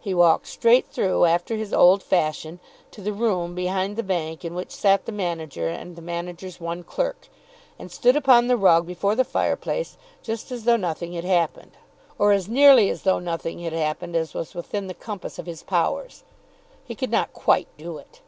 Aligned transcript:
He 0.00 0.14
walked 0.14 0.46
straight 0.46 0.86
through, 0.86 1.26
after 1.26 1.54
his 1.54 1.74
old 1.74 2.02
fashion, 2.02 2.58
to 2.90 3.02
the 3.02 3.12
room 3.12 3.54
behind 3.54 3.96
the 3.96 4.02
bank 4.02 4.42
in 4.42 4.54
which 4.54 4.70
sat 4.70 5.04
the 5.04 5.12
manager 5.12 5.68
and 5.68 5.94
the 5.94 6.00
manager's 6.00 6.58
one 6.58 6.82
clerk, 6.82 7.28
and 7.78 7.92
stood 7.92 8.16
upon 8.16 8.46
the 8.46 8.56
rug 8.56 8.86
before 8.86 9.14
the 9.14 9.24
fire 9.26 9.56
place 9.56 9.98
just 10.22 10.50
as 10.50 10.64
though 10.64 10.76
nothing 10.78 11.12
had 11.12 11.24
happened, 11.24 11.72
or 12.18 12.32
as 12.32 12.48
nearly 12.48 12.88
as 12.88 13.02
though 13.02 13.18
nothing 13.18 13.60
had 13.60 13.74
happened 13.74 14.16
as 14.16 14.32
was 14.32 14.54
within 14.54 14.86
the 14.86 14.94
compass 14.94 15.38
of 15.38 15.44
his 15.44 15.62
powers. 15.62 16.24
He 16.86 16.94
could 16.94 17.10
not 17.10 17.34
quite 17.34 17.68
do 17.76 17.98
it. 17.98 18.22